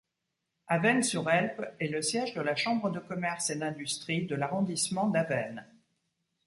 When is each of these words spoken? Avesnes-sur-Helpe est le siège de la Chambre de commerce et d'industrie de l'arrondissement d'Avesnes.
Avesnes-sur-Helpe 0.67 1.75
est 1.79 1.89
le 1.89 2.01
siège 2.01 2.33
de 2.33 2.41
la 2.41 2.55
Chambre 2.55 2.89
de 2.89 2.97
commerce 2.97 3.51
et 3.51 3.55
d'industrie 3.55 4.25
de 4.25 4.33
l'arrondissement 4.33 5.09
d'Avesnes. 5.09 5.63